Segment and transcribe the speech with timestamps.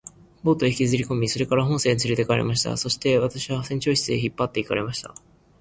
[0.41, 2.75] ボートへ引きずりこみ、それから本船へつれて行かれました。
[2.75, 5.13] そして私は船長室へ引っ張って行かれました。